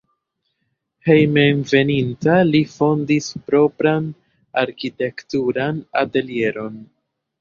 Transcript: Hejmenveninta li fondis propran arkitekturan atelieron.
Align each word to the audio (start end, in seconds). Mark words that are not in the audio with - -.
Hejmenveninta 1.09 2.37
li 2.53 2.61
fondis 2.73 3.27
propran 3.51 4.09
arkitekturan 4.65 5.83
atelieron. 6.03 6.85